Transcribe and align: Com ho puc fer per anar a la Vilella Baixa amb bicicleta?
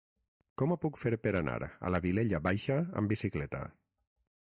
Com 0.59 0.71
ho 0.71 0.77
puc 0.85 0.95
fer 1.01 1.11
per 1.25 1.33
anar 1.41 1.57
a 1.67 1.91
la 1.95 1.99
Vilella 2.05 2.39
Baixa 2.47 2.79
amb 3.03 3.13
bicicleta? 3.15 3.61